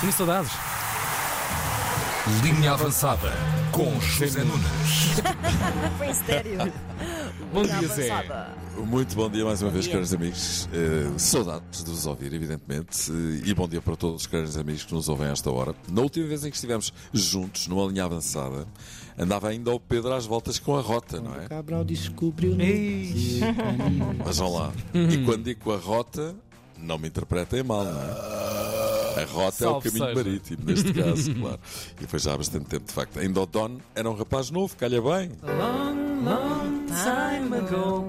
[0.00, 0.52] Tenho saudades.
[2.42, 3.32] Linha avançada
[3.72, 5.18] com José Nunes.
[5.98, 6.72] Foi estéreo.
[7.52, 8.10] Bom Linha dia, Zé.
[8.10, 8.48] avançada.
[8.76, 9.94] Muito bom dia mais uma vez, dia.
[9.94, 10.68] caros amigos.
[10.72, 13.10] Eh, saudades de vos ouvir, evidentemente.
[13.10, 15.74] Eh, e bom dia para todos os caros amigos que nos ouvem a esta hora.
[15.90, 18.66] Na última vez em que estivemos juntos, numa linha avançada,
[19.18, 21.48] andava ainda o Pedro às voltas com a rota, não é?
[21.48, 22.56] Cabral descobriu.
[24.24, 24.70] Mas vão lá.
[24.94, 26.36] E quando digo a rota,
[26.76, 28.57] não me interpretem mal, não é?
[29.22, 30.14] A rota é o Salve caminho seja.
[30.24, 31.60] marítimo, neste caso, claro.
[32.00, 33.18] E foi já há bastante tempo, de facto.
[33.18, 35.30] Ainda o Don era um rapaz novo, calha bem.
[35.42, 35.97] Long, long time ago.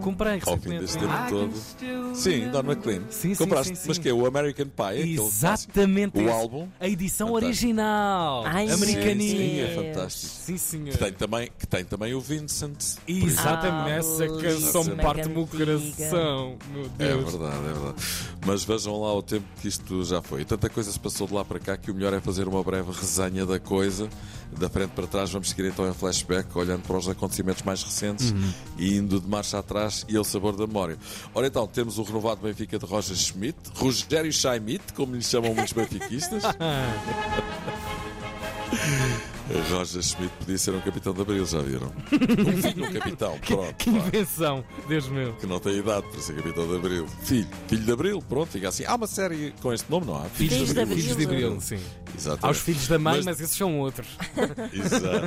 [0.00, 0.80] Comprei Ao fim recentemente.
[0.80, 2.14] deste tempo todo.
[2.14, 3.02] Sim, Don McLean.
[3.10, 3.88] Sim, sim, Compraste, sim, sim.
[3.88, 5.14] mas que é o American Pie?
[5.20, 6.18] Exatamente.
[6.18, 6.68] O álbum.
[6.80, 7.46] A edição Fantástico.
[7.46, 8.44] original.
[8.46, 9.30] Ai, Americaninha.
[9.30, 9.74] Sim, sim, é Deus.
[9.96, 10.32] fantástico.
[10.32, 10.90] Sim, senhor.
[10.92, 12.96] Que tem também, que tem também o Vincent.
[13.06, 16.56] Exatamente, Ah, essa canção parte-me o coração.
[16.72, 17.32] Meu É Deus.
[17.34, 18.02] verdade, é verdade.
[18.46, 20.44] Mas vejam lá o tempo que isto já foi.
[20.44, 22.90] Tanta coisa se passou de lá para cá que o melhor é fazer uma breve
[22.92, 24.08] resenha da coisa.
[24.58, 27.97] Da frente para trás, vamos seguir então em flashback, olhando para os acontecimentos mais recentes
[28.78, 30.96] e indo de marcha atrás e ao sabor da memória.
[31.34, 35.72] Ora então, temos o renovado Benfica de Roger Schmidt, Rogério Schmidt, como lhe chamam muitos
[35.72, 36.42] benfiquistas.
[39.70, 41.90] Roger Schmidt podia ser um capitão de abril, já viram?
[42.48, 43.74] Um filho do capitão, pronto.
[43.76, 45.32] Que invenção, Deus meu.
[45.34, 47.06] que não tem idade para ser capitão de Abril.
[47.22, 48.84] Filho, filho de Abril, pronto, fica assim.
[48.84, 50.24] Há uma série com este nome, não há?
[50.24, 50.96] Filhos de Abril.
[50.96, 51.78] Filhos de Abril, sim.
[52.16, 52.44] Exatamente.
[52.46, 54.06] Aos filhos da mãe, Mas- mas, esses são outros.
[54.72, 55.26] Exato.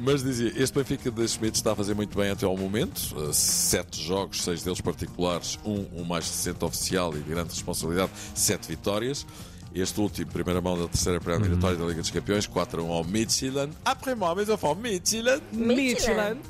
[0.00, 2.98] Mas dizia, este Benfica de Schmidt está a fazer muito bem até ao momento.
[3.16, 8.10] Uh, sete jogos, seis deles particulares, um, o mais recente oficial e de grande responsabilidade,
[8.34, 9.26] sete vitórias.
[9.74, 13.04] Este último, primeira mão da terceira pré-eliminatória da Liga dos Campeões, 4 a 1 ao
[13.04, 13.72] Midtjylland.
[13.84, 15.42] Après-moi, mais eu falo Midtjylland.
[15.52, 16.40] Michelin.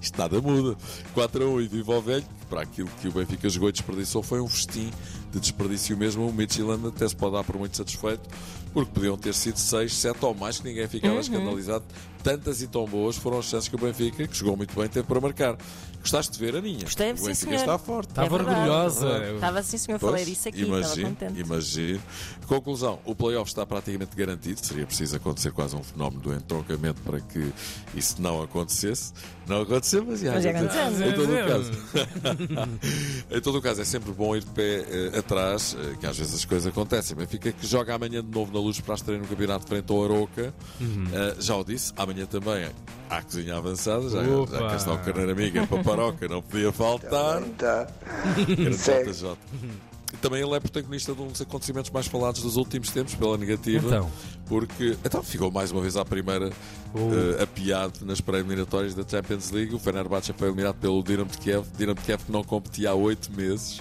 [0.00, 0.76] Isto nada muda.
[1.14, 4.22] 4 a 1 e viva o velho, para aquilo que o Benfica jogou e desperdiçou
[4.22, 4.90] foi um festim
[5.32, 6.26] de desperdício mesmo.
[6.28, 8.28] O Midtjylland até se pode dar por muito satisfeito,
[8.74, 11.84] porque podiam ter sido 6, 7 ou mais, que ninguém ficava escandalizado.
[12.22, 15.06] Tantas e tão boas foram as chances que o Benfica, que jogou muito bem, teve
[15.06, 15.56] para marcar.
[16.00, 16.84] Gostaste de ver, Aninha?
[16.84, 17.60] Gostei, o sim, Benfica senhor.
[17.60, 18.10] está forte.
[18.10, 19.34] Estava É orgulhosa.
[19.34, 19.98] Estava sim, senhor.
[19.98, 20.62] Pois, Falei disso aqui.
[20.62, 21.40] Estava Imagino, contente.
[21.40, 22.02] imagino.
[22.46, 24.64] Conclusão: o playoff está praticamente garantido.
[24.64, 27.52] Seria preciso acontecer quase um fenómeno do entroncamento para que
[27.94, 29.12] isso não acontecesse.
[29.46, 31.08] Não aconteceu, mas já Mas já aconteceu.
[31.08, 31.70] Em todo o É, caso.
[33.30, 36.16] em todo o caso, é sempre bom ir de pé eh, atrás, eh, que às
[36.16, 37.16] vezes as coisas acontecem.
[37.16, 40.04] Benfica que joga amanhã de novo na luz para a estreia no campeonato frente ao
[40.04, 40.54] Aroca.
[40.80, 42.64] Eh, já o disse, amanhã também
[43.10, 44.08] há a cozinha avançada.
[44.08, 44.52] Já, Opa.
[44.58, 47.42] já cá está o carneiro amiga para paparoca, não podia faltar.
[47.58, 47.86] Tá.
[48.46, 49.36] JJ.
[50.22, 53.88] Também ele é protagonista de um dos acontecimentos mais falados dos últimos tempos, pela negativa.
[53.88, 54.10] Então.
[54.46, 56.50] Porque então ficou mais uma vez à primeira
[56.94, 57.10] Oh.
[57.12, 59.74] eh, apiado nas pré-eliminatórias da Champions League.
[59.74, 61.66] O Fenerbahçe foi eliminado pelo Dinamo de Kiev.
[61.76, 63.80] Dinamo de Kiev que não competia há oito meses.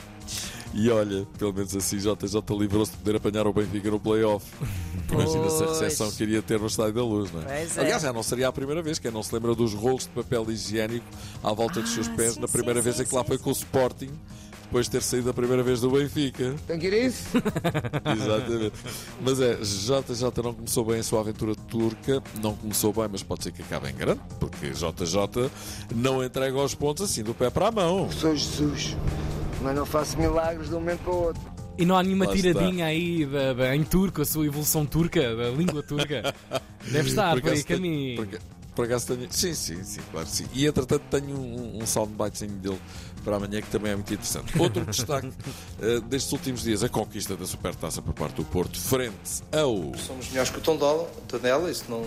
[0.74, 4.46] E olha, pelo menos assim, JJ livrou-se de poder apanhar o Benfica no playoff.
[5.12, 5.80] Imagina-se a Pois.
[5.80, 7.46] recepção que iria ter no Estádio da Luz, não é?
[7.46, 7.82] Pois é.
[7.82, 8.98] Aliás, já não seria a primeira vez.
[8.98, 11.06] Quem não se lembra dos rolos de papel higiênico
[11.44, 13.22] à volta dos seus Ah, pés sim, na sim, primeira sim, vez em que lá
[13.22, 14.10] sim, foi com o Sporting,
[14.64, 16.56] depois de ter saído a primeira vez do Benfica.
[16.66, 17.28] Tem que ir isso?
[18.18, 18.74] Exatamente.
[19.22, 23.44] Mas é, JJ não começou bem a sua aventura turca, não começou bem, mas pode
[23.44, 25.52] ser que acabe em grande, porque JJ
[25.96, 28.10] não entrega os pontos assim do pé para a mão.
[28.12, 28.98] Sou Jesus,
[29.64, 31.42] mas não faço milagres de um momento para o outro.
[31.78, 32.52] E não há nenhuma Lá está.
[32.54, 36.34] tiradinha aí da, da- em turco, a sua evolução turca, da língua turca.
[36.92, 38.26] Deve estar por aí caminho.
[38.28, 38.40] por
[38.76, 39.28] por acaso tenho.
[39.32, 40.46] Sim, sim, sim, claro que sim.
[40.52, 42.80] E entretanto tenho um, um soundbitezinho dele
[43.24, 44.60] para amanhã que também é muito interessante.
[44.60, 45.30] Outro destaque
[45.80, 50.28] eh, destes últimos dias, a conquista da Supertaça por parte do Porto, frente ao Somos
[50.30, 52.04] melhores que o Tondela, Tondela isso não.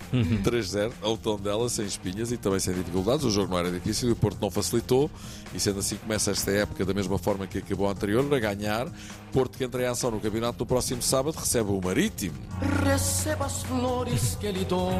[0.12, 3.24] 3-0 ao tom dela, sem espinhas e também sem dificuldades.
[3.24, 5.10] O jogo não era difícil e o Porto não facilitou.
[5.54, 8.88] E sendo assim, começa esta época da mesma forma que acabou a anterior, a ganhar.
[9.32, 12.36] Porto que entra em ação no campeonato no próximo sábado recebe o Marítimo.
[12.84, 14.90] Receba as flores que lhe dou.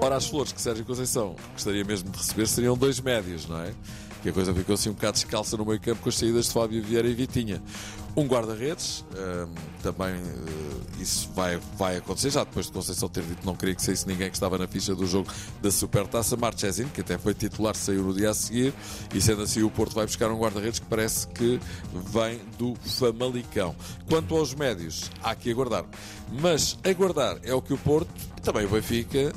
[0.00, 3.72] Ora, as flores que Sérgio Conceição gostaria mesmo de receber seriam dois médios, não é?
[4.22, 6.52] Que a coisa ficou assim um bocado descalça no meio campo com as saídas de
[6.52, 7.60] Fábio Vieira e Vitinha.
[8.14, 13.40] Um guarda-redes, hum, também eh, isso vai, vai acontecer, já depois de Conceição ter dito
[13.40, 15.32] que não queria que saísse ninguém que estava na ficha do jogo
[15.62, 16.36] da Supertaça.
[16.36, 18.74] Marchesin, que até foi titular, saiu no dia a seguir,
[19.14, 21.58] e sendo assim o Porto vai buscar um guarda-redes que parece que
[22.12, 23.74] vem do Famalicão.
[24.08, 25.84] Quanto aos médios, há que aguardar.
[26.30, 28.10] Mas aguardar é o que o Porto,
[28.42, 29.32] também o Benfica, eh,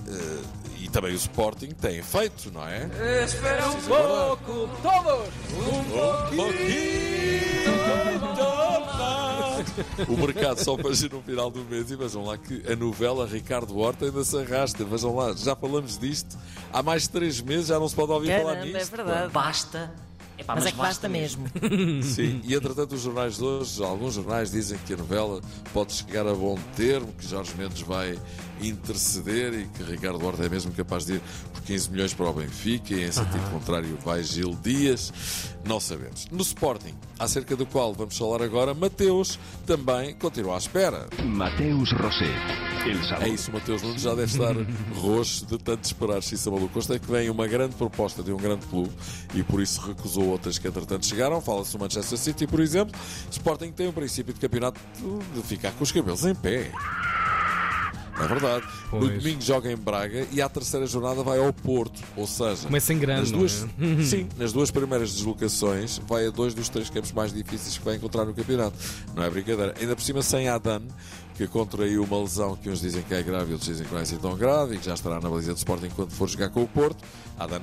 [0.82, 2.90] e também o Sporting têm feito, não é?
[3.24, 5.34] Espera um pouco, todos.
[10.08, 13.78] O mercado só para no final do mês e vejam lá que a novela Ricardo
[13.78, 14.84] Horta ainda se arrasta.
[14.84, 16.38] Vejam lá, já falamos disto
[16.72, 18.94] há mais de três meses, já não se pode ouvir falar Caramba, nisto.
[18.94, 19.34] é verdade.
[19.34, 19.92] Basta
[20.38, 21.46] Epá, Mas é que basta mesmo.
[22.04, 25.42] Sim, e entretanto os jornais de hoje, alguns jornais dizem que a novela
[25.74, 28.20] pode chegar a bom termo, que Jorge Mendes vai
[28.62, 31.22] interceder e que Ricardo Horta é mesmo capaz de ir
[31.54, 35.12] por 15 milhões para o Benfica e em sentido contrário vai Gil Dias,
[35.66, 36.28] não sabemos.
[36.32, 41.08] No Sporting, acerca do qual vamos falar agora, Mateus também continua à espera.
[41.24, 42.65] Mateus sabor.
[43.22, 44.54] É isso, o Mateus Nunes já deve estar
[44.94, 46.74] roxo de tanto esperar Xissa Maluco.
[46.74, 48.92] Consta que vem uma grande proposta de um grande clube
[49.34, 51.42] e por isso recusou outras que entretanto chegaram.
[51.42, 52.98] Fala-se do Manchester City, por exemplo.
[53.32, 54.80] Sporting tem um princípio de campeonato
[55.34, 56.72] de ficar com os cabelos em pé.
[58.18, 58.66] É verdade.
[58.94, 59.22] No Pois.
[59.24, 62.02] domingo joga em Braga e à terceira jornada vai ao Porto.
[62.16, 63.64] Ou seja, Começa em grande, nas duas,
[64.00, 64.04] é?
[64.04, 67.96] sim, nas duas primeiras deslocações vai a dois dos três campos mais difíceis que vai
[67.96, 68.76] encontrar no campeonato.
[69.14, 69.74] Não é brincadeira.
[69.80, 70.82] Ainda por cima sem Adan,
[71.36, 74.00] que contraiu uma lesão que uns dizem que é grave e outros dizem que não
[74.00, 76.50] é assim tão grave e que já estará na baliza de Sporting quando for jogar
[76.50, 77.04] com o Porto.
[77.38, 77.60] Adan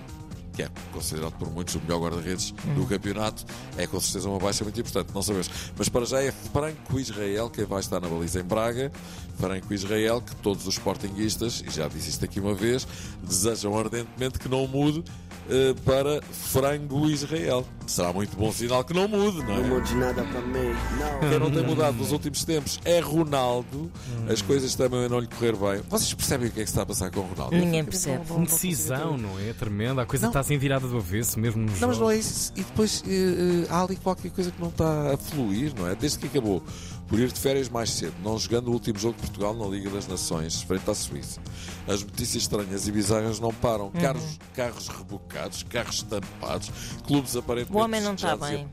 [0.52, 3.44] que é considerado por muitos o melhor guarda-redes do campeonato,
[3.76, 5.50] é com certeza uma baixa muito importante, não sabemos.
[5.76, 8.92] Mas para já é Franco Israel quem vai estar na baliza em Braga.
[9.38, 12.86] Franco Israel, que todos os sportinguistas, e já disse isto aqui uma vez,
[13.22, 15.02] desejam ardentemente que não mude
[15.50, 17.66] eh, para Frango Israel.
[17.86, 19.62] Será muito bom sinal que não mude, não é?
[19.62, 21.28] mude nada para mim, não.
[21.28, 23.90] Quem não tem mudado nos últimos tempos é Ronaldo.
[24.30, 25.82] As coisas também a não lhe correr bem.
[25.88, 27.56] Vocês percebem o que é que está a passar com o Ronaldo?
[27.56, 28.24] Ninguém percebe.
[28.34, 29.52] Indecisão, não é?
[29.52, 30.02] Tremenda.
[30.02, 32.52] A coisa está assim virada do avesso, mesmo nos Não, mas não é isso.
[32.56, 35.94] E depois eh, há ali qualquer coisa que não está a fluir, não é?
[35.94, 36.62] Desde que acabou
[37.12, 39.90] por ir de férias mais cedo, não jogando o último jogo de Portugal na Liga
[39.90, 41.42] das Nações, frente à Suíça.
[41.86, 43.92] As notícias estranhas e bizarras não param.
[43.94, 44.00] Uhum.
[44.00, 46.70] Carros, carros rebocados, carros estampados,
[47.06, 47.76] clubes aparentemente.
[47.76, 48.66] O homem não está bem.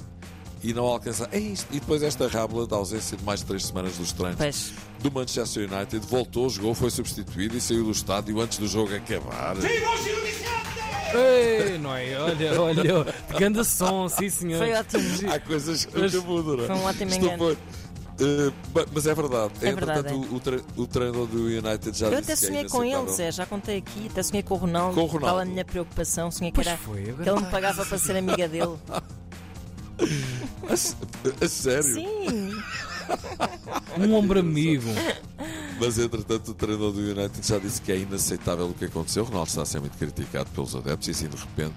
[0.63, 1.27] E não alcança.
[1.33, 1.68] É isto.
[1.69, 5.69] E depois esta rábula da ausência de mais de três semanas dos treinos do Manchester
[5.69, 9.57] United voltou, jogou, foi substituído e saiu do estádio antes do jogo acabar.
[11.13, 12.18] Ei, não é?
[12.19, 12.83] Olha, olha.
[13.38, 14.59] Grande som, sim senhor.
[14.59, 15.30] Foi ótimo.
[15.33, 16.68] Há coisas que nunca mudam, não é?
[16.68, 17.38] Foi um ótimo Estou engano.
[17.56, 17.57] por-
[18.21, 18.51] Eh,
[18.94, 19.54] mas é verdade.
[19.62, 22.45] É Entretanto, verdade, o, o tre- o treinador do United já Eu disse até que
[22.45, 23.12] é sonhei com ele.
[23.12, 24.95] Zé, já contei aqui, até sonhei com o Ronaldo.
[24.95, 25.25] Com o Ronaldo.
[25.27, 26.30] Qual a minha preocupação?
[26.30, 28.75] Sonhei que, era, foi, agora que ele me pagava para ser amiga dele.
[30.69, 30.74] A,
[31.44, 31.83] a sério?
[31.94, 32.54] Sim,
[33.98, 34.88] Um ombro amigo.
[35.80, 39.24] Mas entretanto, o treinador do United já disse que é inaceitável o que aconteceu.
[39.24, 41.74] O Ronaldo está a ser muito criticado pelos adeptos e assim de repente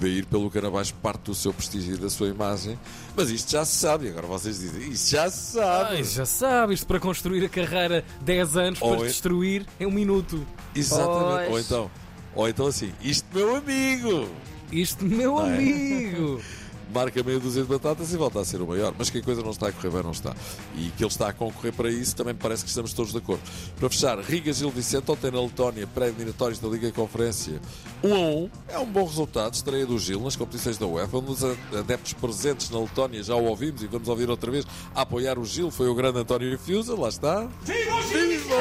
[0.00, 2.78] vê ir pelo canabaixo parte do seu prestígio e da sua imagem.
[3.16, 4.06] Mas isto já se sabe.
[4.06, 5.96] E agora vocês dizem, isto já se sabe.
[5.96, 9.86] Ai, já sabes, isto para construir a carreira 10 anos, Ou para é- destruir em
[9.86, 10.46] um minuto.
[10.74, 11.50] Exatamente.
[11.50, 11.50] Pois.
[11.50, 11.90] Ou então,
[12.36, 14.28] ou então assim, isto meu amigo.
[14.70, 15.56] Isto, meu Não é?
[15.56, 16.40] amigo.
[16.92, 18.94] marca meia dúzia de batatas e volta a ser o maior.
[18.96, 20.34] Mas que a coisa não está a correr bem, não está.
[20.76, 23.42] E que ele está a concorrer para isso, também parece que estamos todos de acordo.
[23.78, 27.60] Para fechar, Riga Gil Vicente ontem na Letónia, pré-eliminatórios da Liga Conferência.
[28.02, 31.18] 1 a 1 é um bom resultado, estreia do Gil nas competições da UEFA.
[31.18, 35.02] Um dos adeptos presentes na Letónia já o ouvimos e vamos ouvir outra vez a
[35.02, 35.70] apoiar o Gil.
[35.70, 37.48] Foi o grande António Fiusa, lá está.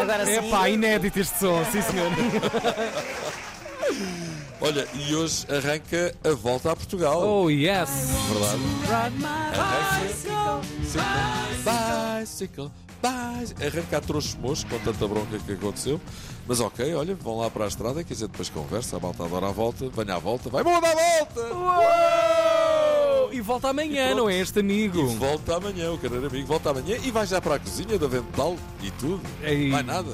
[0.01, 0.31] agora sim.
[0.33, 2.11] É pá, inédito este som, sim senhor.
[4.61, 7.19] Olha, e hoje arranca a volta a Portugal.
[7.27, 7.89] Oh, yes.
[8.29, 8.61] Verdade?
[12.21, 12.71] Bicycle,
[13.01, 13.65] bicycle.
[13.65, 15.99] Arranca a trouxos moços com tanta bronca que aconteceu.
[16.47, 18.97] Mas ok, olha, vão lá para a estrada que a gente depois conversa.
[18.97, 21.41] A malta adora a volta, venha à volta, vai bom dar a volta!
[21.55, 23.33] Uou!
[23.33, 24.17] E volta amanhã, pronto.
[24.19, 24.99] não é este amigo?
[24.99, 28.07] E volta amanhã, o carreiro amigo volta amanhã e vai já para a cozinha da
[28.07, 29.21] Vental e tudo.
[29.41, 29.71] Ei.
[29.71, 30.11] Vai nada.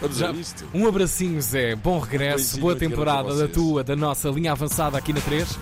[0.00, 0.32] Vamos Já-.
[0.74, 1.74] Um abracinho, Zé.
[1.74, 2.58] Bom regresso.
[2.60, 5.58] Boa temporada da tua, da nossa linha avançada aqui na 3.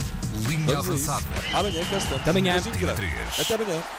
[0.48, 1.24] Linha Vamos avançada.
[1.54, 2.20] Amanhã cá estamos.
[2.20, 2.56] Até amanhã.
[2.56, 3.82] Até amanhã.